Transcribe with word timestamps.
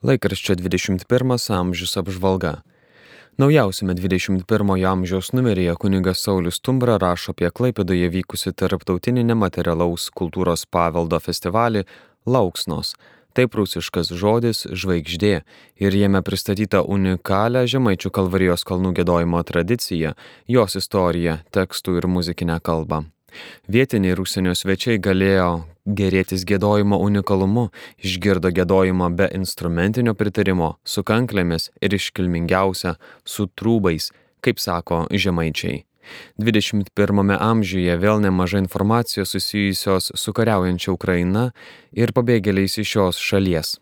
Laikraščio 0.00 0.54
21 0.56 1.50
amžius 1.52 1.98
apžvalga. 2.00 2.62
Naujausiame 3.36 3.92
21 3.94 4.86
amžiaus 4.88 5.28
numeryje 5.36 5.74
kunigas 5.76 6.22
Saulis 6.24 6.56
Tumbra 6.64 6.96
rašo 6.96 7.34
apie 7.34 7.50
Klaipėdoje 7.52 8.08
vykusi 8.14 8.54
tarptautinį 8.56 9.26
nematerialaus 9.28 10.08
kultūros 10.16 10.64
paveldo 10.64 11.20
festivalį 11.20 11.84
Lauksnos. 12.24 12.94
Tai 13.36 13.44
prūsiškas 13.52 14.14
žodis 14.16 14.64
žvaigždė 14.72 15.34
ir 15.84 16.00
jame 16.00 16.24
pristatyta 16.24 16.80
unikalią 16.80 17.68
Žemaičių 17.68 18.08
kalvarijos 18.08 18.64
kalnų 18.64 18.96
gėdojimo 19.02 19.44
tradiciją, 19.44 20.16
jos 20.48 20.80
istoriją, 20.80 21.42
tekstų 21.52 22.00
ir 22.00 22.08
muzikinę 22.08 22.56
kalbą. 22.64 23.04
Vietiniai 23.68 24.14
ir 24.14 24.22
užsienio 24.22 24.54
svečiai 24.58 25.00
galėjo 25.02 25.50
gerėtis 25.86 26.44
gėdojimo 26.48 26.98
unikalumu, 27.02 27.68
išgirdo 27.98 28.52
gėdojimą 28.54 29.10
be 29.16 29.28
instrumentinio 29.36 30.14
pritarimo, 30.14 30.76
su 30.84 31.04
kanklėmis 31.06 31.70
ir 31.82 31.94
iškilmingiausia, 31.96 32.96
su 33.24 33.48
trūbais, 33.48 34.10
kaip 34.44 34.60
sako 34.62 35.06
žemaičiai. 35.10 35.84
21 36.42 37.36
amžiuje 37.36 37.96
vėl 38.00 38.22
nemažai 38.24 38.64
informacijos 38.64 39.36
susijusios 39.36 40.10
su 40.14 40.34
kariaujančia 40.34 40.94
Ukraina 40.94 41.50
ir 41.92 42.14
pabėgėliais 42.16 42.80
iš 42.82 42.96
šios 42.96 43.20
šalies. 43.22 43.76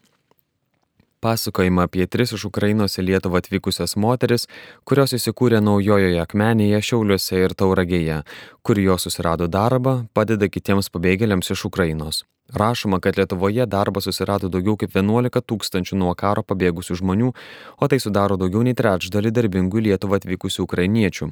Pasakojimą 1.21 1.83
apie 1.89 2.07
tris 2.07 2.33
iš 2.37 2.45
Ukrainos 2.47 2.95
į 3.01 3.09
Lietuvą 3.09 3.41
atvykusias 3.43 3.97
moteris, 3.99 4.47
kurios 4.87 5.17
įsikūrė 5.19 5.59
naujojoje 5.67 6.23
akmenėje, 6.23 6.79
Šiauliuose 6.91 7.43
ir 7.43 7.59
Tauragėje, 7.59 8.23
kur 8.63 8.79
jos 8.79 9.09
susirado 9.09 9.51
darbą, 9.51 10.05
padeda 10.15 10.47
kitiems 10.47 10.93
pabėgėliams 10.95 11.51
iš 11.57 11.67
Ukrainos. 11.73 12.23
Rašoma, 12.55 13.01
kad 13.01 13.19
Lietuvoje 13.19 13.67
darbą 13.67 14.01
susirado 14.01 14.49
daugiau 14.49 14.79
kaip 14.81 14.95
11 14.97 15.43
tūkstančių 15.45 15.99
nuo 16.01 16.15
karo 16.17 16.43
pabėgusių 16.43 16.97
žmonių, 17.03 17.33
o 17.77 17.89
tai 17.89 17.99
sudaro 18.01 18.39
daugiau 18.41 18.63
nei 18.65 18.77
trečdalį 18.79 19.33
darbingų 19.37 19.83
Lietuvą 19.85 20.17
atvykusių 20.17 20.65
ukrainiečių. 20.65 21.29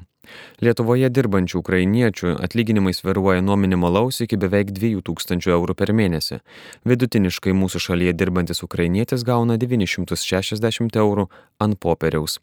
Lietuvoje 0.61 1.09
dirbančių 1.09 1.62
ukrainiečių 1.62 2.34
atlyginimai 2.44 2.92
sviruoja 2.92 3.41
nuo 3.41 3.56
minimalaus 3.56 4.20
iki 4.20 4.37
beveik 4.37 4.75
2000 4.77 5.48
eurų 5.56 5.78
per 5.78 5.94
mėnesį. 5.97 6.42
Vidutiniškai 6.84 7.56
mūsų 7.56 7.81
šalyje 7.89 8.12
dirbantis 8.12 8.61
ukrainietis 8.67 9.25
gauna 9.25 9.56
960 9.56 11.00
eurų 11.00 11.31
ant 11.64 11.81
popieriaus. 11.81 12.41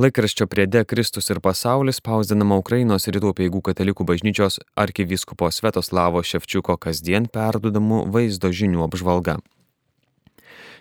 Laikraščio 0.00 0.46
priede 0.50 0.84
Kristus 0.84 1.30
ir 1.30 1.40
pasaulis 1.44 2.00
spausdinama 2.00 2.58
Ukrainos 2.62 3.08
rytų 3.08 3.34
peigų 3.42 3.62
katalikų 3.70 4.08
bažnyčios 4.08 4.60
arkivyskupo 4.80 5.50
Svetoslavo 5.52 6.24
Ševčiuko 6.24 6.78
kasdien 6.80 7.28
perdudamų 7.30 8.04
vaizdo 8.14 8.52
žinių 8.52 8.86
apžvalga. 8.88 9.40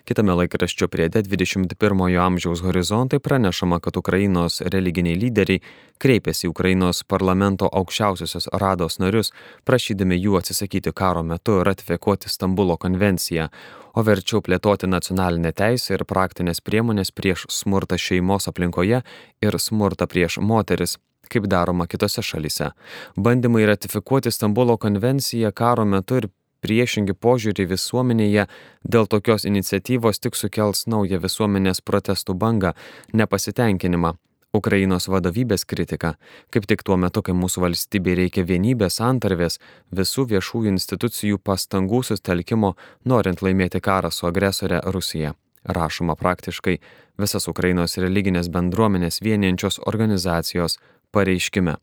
Kitame 0.08 0.34
laikraščio 0.40 0.88
priede 0.88 1.22
21-ojo 1.26 2.22
amžiaus 2.24 2.62
horizontai 2.64 3.20
pranešama, 3.20 3.80
kad 3.80 3.98
Ukrainos 3.98 4.62
religiniai 4.62 5.18
lyderiai 5.20 5.62
kreipėsi 6.00 6.48
į 6.48 6.54
Ukrainos 6.54 7.04
parlamento 7.04 7.68
aukščiausiosios 7.82 8.50
rados 8.62 9.00
narius, 9.04 9.34
prašydami 9.68 10.20
jų 10.20 10.40
atsisakyti 10.40 10.94
karo 10.96 11.24
metu 11.24 11.60
ratifikuoti 11.64 12.32
Stambulo 12.32 12.78
konvenciją, 12.78 13.50
o 13.96 14.06
verčiau 14.06 14.42
plėtoti 14.46 14.88
nacionalinę 14.88 15.52
teisę 15.52 15.98
ir 15.98 16.08
praktinės 16.08 16.64
priemonės 16.64 17.12
prieš 17.12 17.46
smurtą 17.52 18.00
šeimos 18.00 18.48
aplinkoje 18.52 19.04
ir 19.44 19.60
smurtą 19.60 20.08
prieš 20.08 20.40
moteris 20.40 20.98
kaip 21.30 21.46
daroma 21.46 21.88
kitose 21.88 22.24
šalyse. 22.26 22.72
Bandymai 23.18 23.66
ratifikuoti 23.70 24.32
Stambulo 24.32 24.78
konvenciją 24.78 25.52
karo 25.54 25.86
metu 25.86 26.18
ir 26.22 26.30
priešingi 26.66 27.16
požiūrį 27.16 27.68
visuomenėje 27.74 28.48
dėl 28.84 29.08
tokios 29.08 29.46
iniciatyvos 29.50 30.20
tik 30.24 30.36
sukels 30.40 30.88
naują 30.88 31.20
visuomenės 31.24 31.82
protestų 31.82 32.36
bangą, 32.36 32.74
nepasitenkinimą. 33.14 34.16
Ukrainos 34.54 35.06
vadovybės 35.06 35.62
kritika, 35.70 36.16
kaip 36.50 36.66
tik 36.66 36.82
tuo 36.82 36.98
metu, 36.98 37.22
kai 37.22 37.36
mūsų 37.38 37.62
valstybei 37.68 38.16
reikia 38.18 38.42
vienybės, 38.50 38.98
antarvės, 39.06 39.60
visų 39.94 40.26
viešųjų 40.32 40.74
institucijų 40.74 41.38
pastangų 41.38 42.02
sustelkimo, 42.08 42.74
norint 43.06 43.44
laimėti 43.46 43.82
karą 43.82 44.10
su 44.10 44.26
agresore 44.26 44.82
Rusija. 44.96 45.36
Rašoma 45.70 46.16
praktiškai 46.16 46.80
visas 47.20 47.48
Ukrainos 47.52 47.98
religinės 48.02 48.50
bendruomenės 48.50 49.20
vieniančios 49.22 49.82
organizacijos 49.92 50.80
pareiškime. 51.12 51.78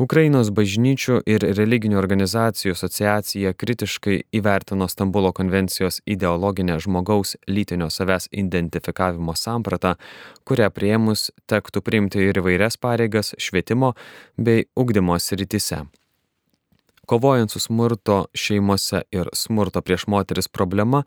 Ukrainos 0.00 0.48
bažnyčių 0.54 1.20
ir 1.28 1.44
religinių 1.56 1.98
organizacijų 2.00 2.72
asociacija 2.74 3.52
kritiškai 3.54 4.16
įvertino 4.34 4.88
Stambulo 4.88 5.32
konvencijos 5.36 6.00
ideologinę 6.06 6.78
žmogaus 6.80 7.36
lytinio 7.46 7.90
savęs 7.92 8.30
identifikavimo 8.32 9.36
sampratą, 9.36 9.94
kurią 10.48 10.70
prieimus 10.74 11.28
tektų 11.50 11.84
priimti 11.86 12.24
ir 12.30 12.40
įvairias 12.40 12.80
pareigas 12.80 13.34
švietimo 13.38 13.94
bei 14.38 14.66
ugdymo 14.76 15.18
srityse. 15.20 15.84
Kovojant 17.10 17.50
su 17.50 17.60
smurto 17.60 18.24
šeimose 18.34 19.02
ir 19.12 19.28
smurto 19.34 19.82
prieš 19.82 20.06
moteris 20.06 20.48
problema, 20.48 21.02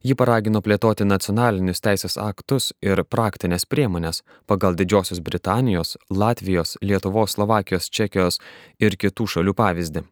Ji 0.00 0.14
paragino 0.16 0.62
plėtoti 0.64 1.04
nacionalinius 1.04 1.82
teisės 1.84 2.14
aktus 2.20 2.70
ir 2.80 3.02
praktinės 3.04 3.66
priemonės 3.68 4.22
pagal 4.48 4.78
Didžiosios 4.78 5.20
Britanijos, 5.20 5.98
Latvijos, 6.08 6.78
Lietuvos, 6.80 7.34
Slovakijos, 7.36 7.90
Čekijos 7.92 8.40
ir 8.80 8.96
kitų 8.96 9.28
šalių 9.34 9.54
pavyzdį. 9.60 10.06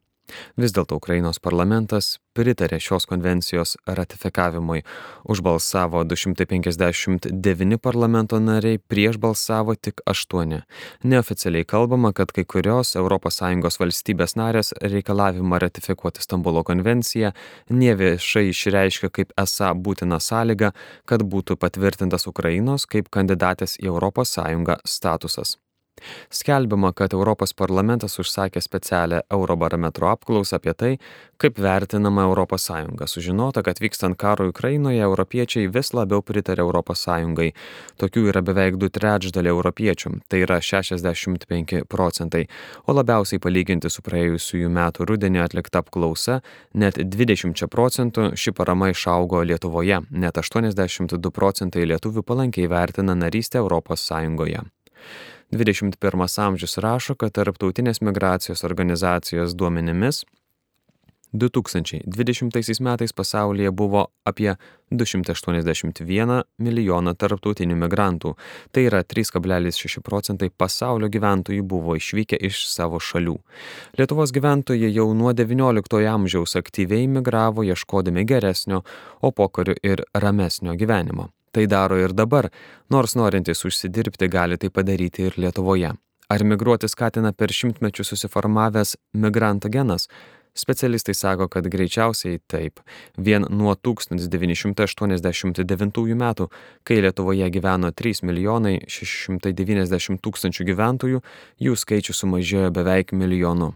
Vis 0.57 0.75
dėlto 0.77 0.99
Ukrainos 0.99 1.39
parlamentas 1.43 2.19
pritarė 2.39 2.79
šios 2.83 3.07
konvencijos 3.11 3.75
ratifikavimui. 3.87 4.85
Užbalsavo 5.27 6.05
259 6.07 7.79
parlamento 7.83 8.39
nariai, 8.39 8.79
prieš 8.79 9.19
balsavo 9.19 9.75
tik 9.75 10.03
8. 10.07 10.61
Neoficialiai 11.03 11.67
kalbama, 11.67 12.13
kad 12.13 12.33
kai 12.33 12.45
kurios 12.45 12.95
ES 12.99 13.81
valstybės 13.83 14.37
narės 14.39 14.73
reikalavimą 14.83 15.59
ratifikuoti 15.59 16.23
Stambulo 16.23 16.63
konvenciją 16.65 17.33
neviešai 17.71 18.49
išreiškia 18.53 19.11
kaip 19.11 19.33
esą 19.39 19.73
būtina 19.75 20.21
sąlyga, 20.23 20.73
kad 21.05 21.25
būtų 21.25 21.59
patvirtintas 21.59 22.29
Ukrainos 22.31 22.87
kaip 22.87 23.11
kandidatės 23.11 23.79
į 23.83 23.97
ES 23.99 24.39
statusas. 24.85 25.59
Skelbiama, 26.31 26.93
kad 26.93 27.15
Europos 27.17 27.55
parlamentas 27.55 28.19
užsakė 28.19 28.63
specialią 28.63 29.23
Eurobarometro 29.31 30.11
apklausą 30.13 30.59
apie 30.59 30.75
tai, 30.75 30.93
kaip 31.39 31.59
vertinama 31.63 32.27
ES. 32.29 32.69
Sužinota, 33.07 33.63
kad 33.63 33.79
vykstant 33.81 34.19
karui 34.19 34.49
Ukrainoje 34.51 35.01
europiečiai 35.03 35.69
vis 35.73 35.93
labiau 35.95 36.23
pritarė 36.23 36.67
ES. 36.67 37.07
Tokių 37.99 38.25
yra 38.33 38.43
beveik 38.43 38.77
du 38.77 38.89
trečdaliai 38.89 39.53
europiečių, 39.55 40.21
tai 40.29 40.43
yra 40.47 40.61
65 40.61 41.85
procentai, 41.89 42.47
o 42.87 42.93
labiausiai 42.93 43.41
palyginti 43.43 43.91
su 43.91 44.03
praėjusiųjų 44.03 44.69
metų 44.69 45.07
rudenį 45.09 45.45
atlikta 45.45 45.83
apklausa, 45.85 46.41
net 46.75 46.99
20 46.99 47.69
procentų 47.71 48.33
ši 48.35 48.55
parama 48.57 48.91
išaugo 48.93 49.43
Lietuvoje, 49.47 50.03
net 50.11 50.39
82 50.39 51.33
procentai 51.35 51.87
lietuvių 51.87 52.25
palankiai 52.27 52.69
vertina 52.71 53.15
narystę 53.15 53.63
ES. 53.63 54.11
21 55.53 56.41
amžius 56.47 56.79
rašo, 56.79 57.15
kad 57.15 57.33
tarptautinės 57.33 58.03
migracijos 58.05 58.65
organizacijos 58.69 59.57
duomenimis 59.57 60.25
2020 61.33 62.81
metais 62.81 63.13
pasaulyje 63.13 63.71
buvo 63.71 64.07
apie 64.25 64.55
281 64.91 66.43
milijoną 66.59 67.15
tarptautinių 67.15 67.77
migrantų, 67.77 68.33
tai 68.73 68.87
yra 68.89 69.03
3,6 69.05 70.01
procentai 70.01 70.49
pasaulio 70.51 71.09
gyventojų 71.13 71.63
buvo 71.63 71.97
išvykę 72.01 72.41
iš 72.49 72.65
savo 72.73 73.01
šalių. 73.01 73.37
Lietuvos 74.01 74.33
gyventojai 74.33 74.93
jau 74.93 75.13
nuo 75.15 75.35
XIX 75.37 76.09
amžiaus 76.09 76.57
aktyviai 76.57 77.09
migravo 77.09 77.63
ieškodami 77.63 78.25
geresnio, 78.25 78.83
o 79.21 79.33
pokariu 79.33 79.77
ir 79.83 80.05
ramesnio 80.15 80.77
gyvenimo. 80.81 81.29
Tai 81.53 81.67
daro 81.67 81.97
ir 81.97 82.13
dabar, 82.13 82.51
nors 82.91 83.15
norintys 83.17 83.65
užsidirbti 83.65 84.29
gali 84.29 84.59
tai 84.59 84.71
padaryti 84.71 85.23
ir 85.29 85.35
Lietuvoje. 85.37 85.93
Ar 86.29 86.45
migruoti 86.45 86.89
skatina 86.89 87.33
per 87.33 87.53
šimtmečius 87.57 88.09
susiformavęs 88.13 88.97
migrantų 89.17 89.69
genas? 89.73 90.09
Specialistai 90.59 91.15
sako, 91.15 91.47
kad 91.49 91.69
greičiausiai 91.71 92.39
taip. 92.51 92.81
Vien 93.17 93.47
nuo 93.49 93.75
1989 93.75 96.15
metų, 96.19 96.49
kai 96.83 97.01
Lietuvoje 97.05 97.51
gyveno 97.55 97.93
3 97.95 98.23
milijonai 98.29 98.81
690 98.91 100.19
tūkstančių 100.25 100.65
gyventojų, 100.73 101.19
jų 101.65 101.73
skaičius 101.79 102.19
sumažėjo 102.25 102.71
beveik 102.75 103.09
milijonu. 103.13 103.75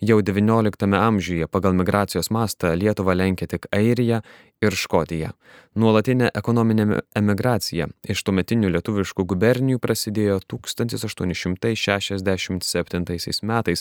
Jau 0.00 0.22
XIX 0.22 0.94
amžiuje 0.98 1.46
pagal 1.46 1.72
migracijos 1.78 2.30
mastą 2.30 2.74
Lietuvą 2.78 3.14
lenkė 3.18 3.46
tik 3.54 3.66
Airija 3.72 4.22
ir 4.62 4.72
Škotija. 4.78 5.30
Nuolatinė 5.78 6.28
ekonominė 6.36 7.00
emigracija 7.18 7.86
iš 8.14 8.18
tuometinių 8.26 8.68
lietuviškų 8.76 9.22
gubernijų 9.32 9.78
prasidėjo 9.82 10.36
1867 10.52 13.46
metais 13.48 13.80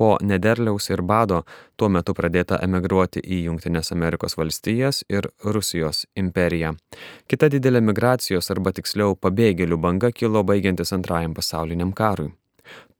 po 0.00 0.16
nederliaus 0.22 0.90
ir 0.90 1.02
bado 1.04 1.42
tuo 1.76 1.88
metu 1.92 2.14
pradėta 2.16 2.56
emigruoti 2.64 3.20
į 3.20 3.42
Junktinės 3.48 3.92
Amerikos 3.92 4.38
valstijas 4.40 5.02
ir 5.12 5.28
Rusijos 5.44 6.06
imperiją. 6.16 6.72
Kita 7.28 7.50
didelė 7.52 7.84
migracijos 7.84 8.48
arba 8.54 8.72
tiksliau 8.76 9.16
pabėgėlių 9.16 9.76
banga 9.76 10.12
kilo 10.12 10.44
baigiantis 10.44 10.96
antrajam 10.96 11.36
pasauliniam 11.36 11.92
karui. 11.92 12.32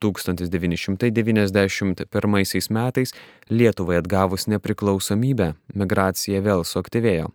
1991 0.00 2.70
metais 2.70 3.14
Lietuvai 3.50 3.96
atgavus 4.00 4.46
nepriklausomybę 4.50 5.54
migracija 5.74 6.40
vėl 6.44 6.64
suaktyvėjo. 6.64 7.30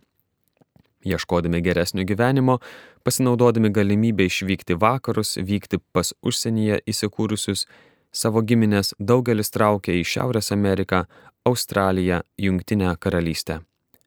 Ieškodami 1.06 1.60
geresnio 1.62 2.04
gyvenimo, 2.04 2.58
pasinaudodami 3.06 3.70
galimybę 3.70 4.26
išvykti 4.26 4.74
vakarus, 4.74 5.36
vykti 5.38 5.78
pas 5.94 6.10
užsienyje 6.22 6.80
įsikūrusius 6.90 7.66
savo 8.10 8.42
giminės, 8.42 8.94
daugelis 8.98 9.50
traukė 9.54 9.94
į 10.00 10.04
Šiaurės 10.12 10.50
Ameriką, 10.52 11.04
Australiją, 11.46 12.20
Jungtinę 12.38 12.96
karalystę. 12.98 13.60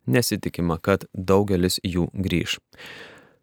Nesitikima, 0.10 0.80
kad 0.82 1.06
daugelis 1.14 1.80
jų 1.86 2.10
grįž. 2.14 2.60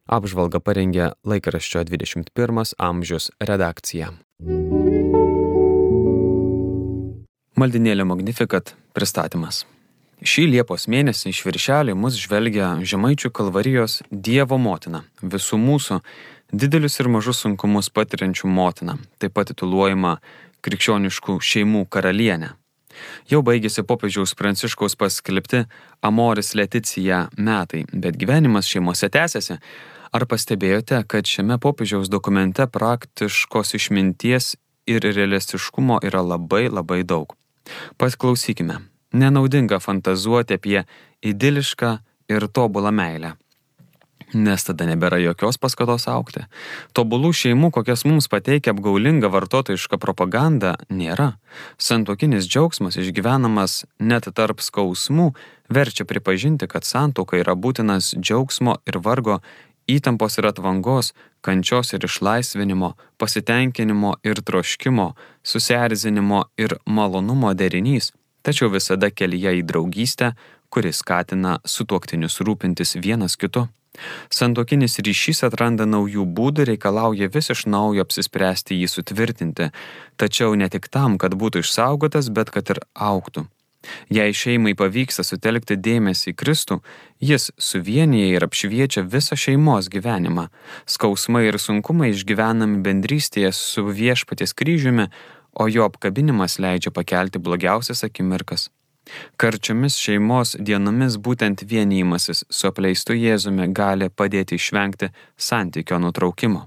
Apžvalga 0.07 0.61
parengė 0.61 1.15
laikraščio 1.27 1.87
21 1.89 2.77
amžius 2.79 3.31
redakcija. 3.41 4.13
Maldinėlė 7.57 8.05
Magnificat 8.05 8.75
pristatymas. 8.93 9.63
Šį 10.21 10.43
Liepos 10.53 10.83
mėnesį 10.93 11.31
iš 11.31 11.39
viršelį 11.47 11.95
mus 11.97 12.19
žvelgia 12.21 12.75
Žemaičių 12.85 13.31
kalvarijos 13.33 14.03
Dievo 14.13 14.59
motina, 14.61 15.01
visų 15.23 15.57
mūsų 15.63 15.97
didelius 16.53 17.01
ir 17.01 17.09
mažus 17.09 17.41
sunkumus 17.41 17.89
patiriančių 17.89 18.51
motina, 18.53 18.99
taip 19.17 19.33
pat 19.39 19.49
tituluojama 19.49 20.19
krikščioniškų 20.69 21.39
šeimų 21.41 21.87
karalienė. 21.89 22.51
Jau 23.33 23.41
baigėsi 23.49 23.87
popiežiaus 23.89 24.37
pranciškaus 24.37 24.99
paskelbti 25.01 25.63
Amoris 26.05 26.53
Leticija 26.61 27.23
metai, 27.41 27.87
bet 27.89 28.21
gyvenimas 28.21 28.69
šeimose 28.69 29.09
tęsiasi. 29.17 29.57
Ar 30.13 30.29
pastebėjote, 30.29 31.01
kad 31.09 31.25
šiame 31.25 31.57
popiežiaus 31.57 32.13
dokumente 32.13 32.69
praktiškos 32.69 33.73
išminties 33.81 34.53
ir 34.85 35.09
realistiškumo 35.09 36.03
yra 36.05 36.21
labai 36.21 36.67
labai 36.69 37.01
daug. 37.01 37.33
Pasklausykime. 37.99 38.81
Nenaudinga 39.17 39.81
fantazuoti 39.81 40.59
apie 40.59 40.85
idilišką 41.23 41.97
ir 42.29 42.49
tobulą 42.49 42.93
meilę. 42.93 43.37
Nes 44.35 44.65
tada 44.67 44.89
nebėra 44.89 45.21
jokios 45.23 45.55
paskatos 45.63 46.09
aukti. 46.11 46.43
Tobulų 46.99 47.31
šeimų, 47.37 47.71
kokias 47.77 48.03
mums 48.09 48.27
pateikia 48.27 48.73
apgaulinga 48.75 49.31
vartotojiška 49.31 50.01
propaganda, 50.03 50.75
nėra. 50.91 51.37
Santokinis 51.79 52.49
džiaugsmas 52.51 52.99
išgyvenamas 52.99 53.85
net 54.03 54.27
tarp 54.35 54.65
skausmų 54.67 55.31
verčia 55.71 56.05
pripažinti, 56.05 56.67
kad 56.67 56.85
santoka 56.85 57.39
yra 57.39 57.55
būtinas 57.55 58.17
džiaugsmo 58.19 58.81
ir 58.91 58.99
vargo 58.99 59.39
įtampos 59.91 60.39
ir 60.39 60.49
atvangos, 60.51 61.13
kančios 61.41 61.93
ir 61.95 62.05
išlaisvinimo, 62.07 62.95
pasitenkinimo 63.19 64.17
ir 64.27 64.43
troškimo, 64.43 65.13
susierzinimo 65.43 66.45
ir 66.59 66.77
malonumo 66.87 67.55
derinys, 67.55 68.13
tačiau 68.43 68.71
visada 68.73 69.11
kelyje 69.11 69.57
į 69.61 69.65
draugystę, 69.71 70.35
kuris 70.71 71.03
skatina 71.03 71.59
sutuoktinius 71.65 72.41
rūpintis 72.43 72.97
vienas 73.03 73.39
kitu. 73.41 73.69
Santokinis 74.29 74.99
ryšys 75.01 75.41
atranda 75.47 75.87
naujų 75.89 76.27
būdų, 76.37 76.67
reikalauja 76.71 77.31
vis 77.33 77.51
iš 77.55 77.65
naujo 77.73 78.05
apsispręsti 78.05 78.77
jį 78.83 78.91
sutvirtinti, 78.93 79.71
tačiau 80.21 80.55
ne 80.55 80.69
tik 80.73 80.91
tam, 80.93 81.17
kad 81.23 81.37
būtų 81.39 81.65
išsaugotas, 81.65 82.29
bet 82.29 82.53
kad 82.53 82.75
ir 82.75 82.83
auktų. 82.93 83.47
Jei 84.13 84.35
šeimai 84.35 84.75
pavyksta 84.79 85.25
sutelkti 85.27 85.77
dėmesį 85.81 86.33
į 86.33 86.37
Kristų, 86.41 86.81
jis 87.21 87.51
suvienyje 87.59 88.37
ir 88.37 88.47
apšviečia 88.47 89.05
visą 89.07 89.39
šeimos 89.39 89.91
gyvenimą. 89.93 90.49
Skausmai 90.87 91.47
ir 91.49 91.61
sunkumai 91.63 92.13
išgyvenami 92.15 92.83
bendrystėje 92.87 93.53
su 93.57 93.87
viešpaties 93.87 94.57
kryžiumi, 94.57 95.11
o 95.57 95.69
jo 95.73 95.87
apkabinimas 95.89 96.59
leidžia 96.61 96.93
pakelti 96.93 97.41
blogiausias 97.41 98.05
akimirkas. 98.05 98.69
Karčiomis 99.41 99.97
šeimos 100.03 100.57
dienomis 100.59 101.17
būtent 101.23 101.63
vienijimasis 101.71 102.43
su 102.51 102.69
apleistu 102.71 103.15
Jėzumi 103.15 103.69
gali 103.73 104.11
padėti 104.11 104.59
išvengti 104.59 105.13
santykio 105.49 106.01
nutraukimo. 106.03 106.67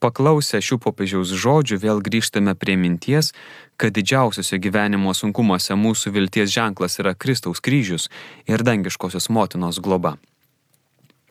Paklausę 0.00 0.60
šių 0.60 0.76
popiežiaus 0.84 1.32
žodžių 1.32 1.78
vėl 1.80 2.02
grįžtame 2.04 2.52
prie 2.54 2.76
minties, 2.76 3.32
kad 3.80 3.94
didžiausiuose 3.96 4.58
gyvenimo 4.60 5.14
sunkumuose 5.16 5.76
mūsų 5.76 6.12
vilties 6.12 6.52
ženklas 6.52 6.98
yra 7.00 7.14
Kristaus 7.16 7.62
kryžius 7.64 8.10
ir 8.44 8.64
dangiškosios 8.66 9.30
motinos 9.32 9.80
globa. 9.80 10.16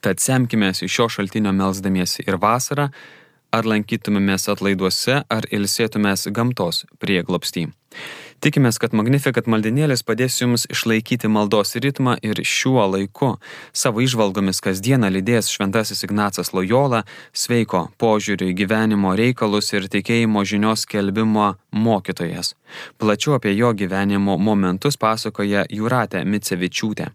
Tad 0.01 0.21
semkime 0.21 0.71
iš 0.73 0.91
šio 0.91 1.07
šaltinio 1.09 1.53
melzdamiesi 1.53 2.25
ir 2.25 2.37
vasarą, 2.41 2.89
ar 3.55 3.67
lankytumėmės 3.71 4.49
atlaiduose, 4.51 5.23
ar 5.31 5.47
ilsėtumės 5.55 6.27
gamtos 6.35 6.83
prieglopstį. 6.99 7.69
Tikimės, 8.43 8.77
kad 8.77 8.93
Magnifikat 8.93 9.47
maldinėlis 9.49 10.03
padės 10.05 10.35
jums 10.41 10.65
išlaikyti 10.69 11.29
maldos 11.31 11.71
ritmą 11.81 12.17
ir 12.21 12.41
šiuo 12.45 12.83
laiku 12.91 13.31
savo 13.73 14.03
išvalgomis 14.03 14.59
kasdieną 14.61 15.09
lydės 15.15 15.49
Šventasis 15.53 16.03
Ignacas 16.05 16.51
Lojola, 16.53 17.05
sveiko 17.33 17.87
požiūrį 18.01 18.51
į 18.51 18.57
gyvenimo 18.59 19.15
reikalus 19.17 19.71
ir 19.73 19.87
tikėjimo 19.89 20.43
žinios 20.45 20.85
kelbimo 20.85 21.53
mokytojas. 21.71 22.53
Plačiau 22.99 23.39
apie 23.39 23.55
jo 23.55 23.71
gyvenimo 23.73 24.37
momentus 24.37 24.99
pasakoja 24.99 25.65
Jūratė 25.71 26.25
Micevičiūtė. 26.27 27.13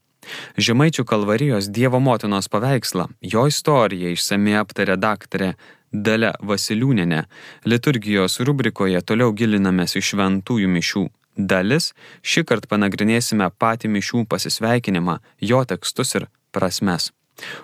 Žemaičių 0.57 1.05
kalvarijos 1.05 1.69
Dievo 1.73 2.01
motinos 2.01 2.49
paveikslą, 2.49 3.07
jo 3.23 3.47
istoriją 3.51 4.13
išsamei 4.15 4.57
aptarė 4.61 4.97
daktarė 5.01 5.55
Dalia 5.93 6.35
Vasiliūnenė. 6.41 7.25
Liturgijos 7.67 8.41
rubrikoje 8.47 9.01
toliau 9.03 9.33
gilinamės 9.35 9.97
į 9.99 10.05
šventųjų 10.11 10.69
mišių 10.71 11.07
dalis, 11.37 11.93
šį 12.23 12.45
kartą 12.49 12.71
panagrinėsime 12.75 13.49
patį 13.59 13.91
mišių 13.97 14.27
pasisveikinimą, 14.31 15.19
jo 15.41 15.65
tekstus 15.65 16.15
ir 16.19 16.29
prasmes. 16.55 17.11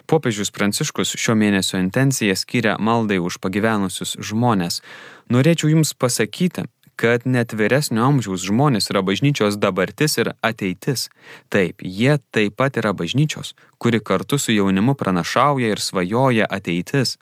Popiežius 0.08 0.50
Pranciškus 0.55 1.12
šio 1.20 1.34
mėnesio 1.37 1.76
intenciją 1.82 2.37
skiria 2.38 2.76
maldai 2.81 3.19
už 3.20 3.37
pagyvenusius 3.44 4.17
žmonės. 4.25 4.81
Norėčiau 5.29 5.69
Jums 5.75 5.93
pasakyti, 5.93 6.64
kad 6.96 7.26
net 7.28 7.52
vyresnio 7.52 8.06
amžiaus 8.08 8.44
žmonės 8.48 8.88
yra 8.93 9.02
bažnyčios 9.04 9.58
dabartis 9.60 10.16
ir 10.19 10.32
ateitis. 10.44 11.08
Taip, 11.52 11.84
jie 11.84 12.16
taip 12.32 12.56
pat 12.56 12.78
yra 12.81 12.94
bažnyčios, 12.96 13.52
kuri 13.78 14.00
kartu 14.00 14.38
su 14.40 14.54
jaunimu 14.56 14.96
pranašauja 14.96 15.75
ir 15.75 15.82
svajoja 15.82 16.48
ateitis. 16.50 17.19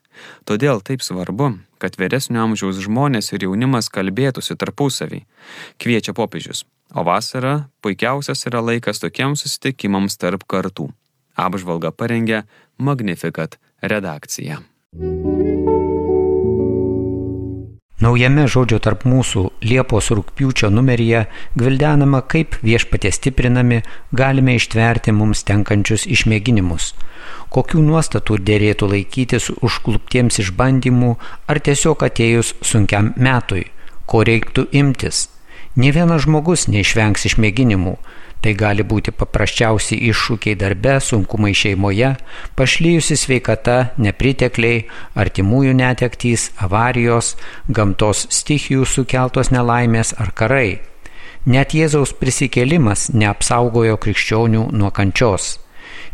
Todėl 0.47 0.81
taip 0.87 1.03
svarbu, 1.03 1.57
kad 1.83 1.99
vyresnio 1.99 2.45
amžiaus 2.47 2.79
žmonės 2.87 3.33
ir 3.35 3.49
jaunimas 3.49 3.91
kalbėtųsi 3.91 4.57
tarpusavį, 4.57 5.25
kviečia 5.83 6.15
popiežius. 6.15 6.65
O 6.95 7.03
vasara 7.03 7.67
puikiausias 7.83 8.47
yra 8.47 8.63
laikas 8.63 9.03
tokiems 9.03 9.43
susitikimams 9.43 10.15
tarp 10.21 10.47
kartų. 10.47 10.93
Apžvalga 11.35 11.91
parengė 11.91 12.45
Magnificat 12.79 13.59
redakcija. 13.83 14.63
thank 14.95 15.27
you 15.27 15.34
Naujame 18.03 18.49
žodžio 18.51 18.81
tarp 18.83 19.05
mūsų 19.07 19.45
Liepos 19.63 20.09
rūpiučio 20.11 20.67
numeryje 20.75 21.21
gvildenama, 21.55 22.25
kaip 22.27 22.57
viešpatie 22.67 23.13
stiprinami 23.15 23.83
galime 24.11 24.57
ištverti 24.59 25.15
mums 25.15 25.45
tenkančius 25.47 26.09
išmėginimus, 26.11 26.91
kokių 27.55 27.85
nuostatų 27.87 28.41
dėrėtų 28.49 28.91
laikytis 28.91 29.53
užkluptiems 29.55 30.41
išbandymų 30.43 31.13
ar 31.47 31.63
tiesiog 31.63 32.03
atėjus 32.09 32.57
sunkiam 32.67 33.13
metui, 33.15 33.69
ko 34.11 34.27
reiktų 34.27 34.67
imtis. 34.75 35.29
Ne 35.77 35.91
vienas 35.91 36.27
žmogus 36.27 36.69
neišvengs 36.71 37.27
išmėginimų, 37.31 37.97
Tai 38.45 38.53
gali 38.61 38.85
būti 38.85 39.09
paprasčiausi 39.17 39.97
iššūkiai 40.11 40.59
darbe, 40.61 40.99
sunkumai 41.01 41.55
šeimoje, 41.57 42.11
pašlyjusi 42.59 43.17
sveikata, 43.17 43.77
nepritekliai, 43.97 44.83
artimųjų 45.17 45.73
netektys, 45.79 46.51
avarijos, 46.67 47.39
gamtos 47.73 48.27
stichijų 48.29 48.85
sukeltos 48.85 49.49
nelaimės 49.49 50.13
ar 50.21 50.35
karai. 50.37 50.83
Net 51.49 51.73
Jėzaus 51.73 52.13
prisikėlimas 52.21 53.07
neapsaugojo 53.17 53.97
krikščionių 54.05 54.67
nuo 54.77 54.93
kančios. 54.93 55.55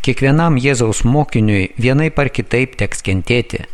Kiekvienam 0.07 0.55
Jėzaus 0.55 1.03
mokiniui 1.03 1.73
vienai 1.83 2.13
par 2.15 2.31
kitaip 2.31 2.79
teks 2.79 3.03
kentėti. 3.03 3.65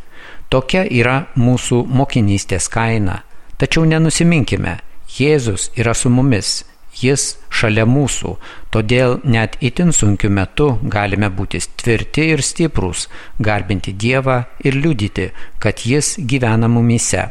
Tokia 0.48 0.88
yra 0.88 1.26
mūsų 1.36 1.84
mokinystės 1.92 2.72
kaina. 2.72 3.20
Tačiau 3.60 3.84
nenusiminkime, 3.84 4.78
Jėzus 5.06 5.70
yra 5.78 5.94
su 5.94 6.10
mumis 6.10 6.64
Jis 6.96 7.34
šalia 7.52 7.84
mūsų, 7.84 8.36
todėl 8.72 9.18
net 9.24 9.58
itin 9.60 9.92
sunkiu 9.92 10.30
metu 10.32 10.68
galime 10.82 11.28
būti 11.28 11.60
tvirti 11.76 12.30
ir 12.32 12.42
stiprūs, 12.44 13.06
garbinti 13.38 13.92
Dievą 13.92 14.44
ir 14.64 14.78
liudyti, 14.80 15.28
kad 15.60 15.84
Jis 15.84 16.14
gyvena 16.16 16.70
mumise. 16.72 17.28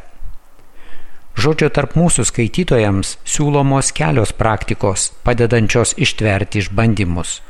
Žodžio 1.35 1.71
tarp 1.73 1.97
mūsų 1.99 2.27
skaitytojams 2.29 3.17
siūlomos 3.27 3.89
kelios 3.95 4.31
praktikos, 4.37 5.09
padedančios 5.25 5.95
ištverti 5.97 6.61
išbandymus. 6.61 7.41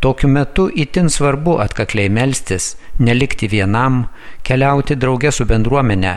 Tokiu 0.00 0.30
metu 0.32 0.64
itin 0.72 1.12
svarbu 1.12 1.58
atkakliai 1.60 2.08
melstis, 2.08 2.72
nelikti 2.98 3.50
vienam, 3.52 4.06
keliauti 4.48 4.96
draugė 4.96 5.30
su 5.30 5.44
bendruomenė, 5.44 6.16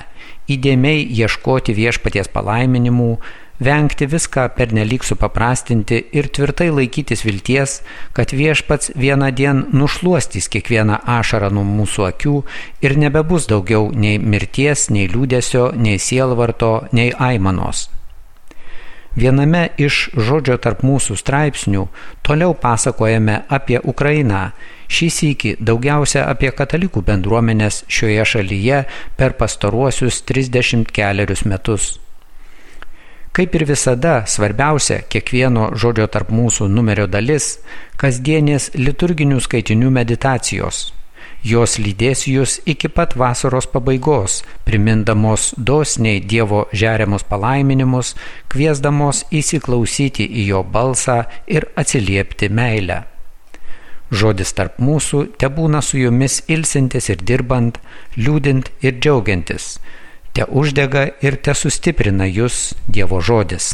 įdėmiai 0.52 1.06
ieškoti 1.22 1.76
viešpaties 1.78 2.30
palaiminimų, 2.34 3.18
vengti 3.64 4.08
viską 4.10 4.50
pernelyg 4.58 5.06
supaprastinti 5.06 6.02
ir 6.12 6.28
tvirtai 6.36 6.70
laikytis 6.74 7.24
vilties, 7.26 7.80
kad 8.14 8.34
viešpats 8.36 8.94
vieną 8.96 9.32
dieną 9.32 9.72
nušuostys 9.74 10.50
kiekvieną 10.54 11.00
ašarą 11.20 11.52
nuo 11.54 11.64
mūsų 11.64 12.08
akių 12.12 12.38
ir 12.84 12.98
nebebus 12.98 13.48
daugiau 13.48 13.92
nei 13.96 14.20
mirties, 14.20 14.90
nei 14.90 15.08
liūdėsio, 15.08 15.72
nei 15.76 16.00
sielvarto, 16.00 16.88
nei 16.92 17.12
aimanos. 17.14 17.90
Viename 19.16 19.68
iš 19.78 20.08
žodžio 20.18 20.56
tarp 20.58 20.82
mūsų 20.82 21.16
straipsnių 21.20 21.84
toliau 22.26 22.56
pasakojame 22.58 23.44
apie 23.46 23.78
Ukrainą, 23.78 24.48
šį 24.90 25.10
sįkį 25.18 25.52
daugiausia 25.62 26.24
apie 26.32 26.50
katalikų 26.50 27.04
bendruomenės 27.06 27.84
šioje 27.88 28.26
šalyje 28.32 28.80
per 29.20 29.38
pastaruosius 29.38 30.24
34 30.26 31.46
metus. 31.46 32.00
Kaip 33.34 33.56
ir 33.58 33.66
visada, 33.66 34.24
svarbiausia 34.30 35.00
kiekvieno 35.10 35.72
žodžio 35.78 36.06
tarp 36.10 36.34
mūsų 36.34 36.68
numerio 36.70 37.08
dalis- 37.08 37.60
kasdienės 38.02 38.72
liturginių 38.78 39.40
skaitinių 39.42 39.90
meditacijos. 39.90 40.92
Jos 41.44 41.76
lydės 41.80 42.24
jūs 42.28 42.60
iki 42.66 42.88
pat 42.88 43.18
vasaros 43.20 43.68
pabaigos, 43.68 44.42
primindamos 44.64 45.50
dosniai 45.58 46.22
Dievo 46.24 46.66
žeriamus 46.72 47.26
palaiminimus, 47.28 48.14
kviesdamos 48.48 49.26
įsiklausyti 49.32 50.24
į 50.24 50.46
jo 50.52 50.62
balsą 50.64 51.24
ir 51.48 51.68
atsiliepti 51.76 52.48
meilę. 52.50 53.04
Žodis 54.14 54.54
tarp 54.56 54.80
mūsų 54.80 55.26
te 55.42 55.50
būna 55.50 55.82
su 55.82 56.00
jumis 56.00 56.44
ilsintis 56.48 57.10
ir 57.10 57.20
dirbant, 57.28 57.82
liūdint 58.16 58.72
ir 58.86 59.00
džiaugiantis 59.02 59.76
te 60.34 60.46
uždega 60.50 61.04
ir 61.22 61.38
te 61.46 61.54
sustiprina 61.54 62.26
jūs 62.26 62.74
Dievo 62.90 63.22
žodis. 63.22 63.74